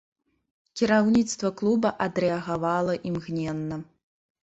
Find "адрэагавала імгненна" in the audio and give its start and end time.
2.09-3.83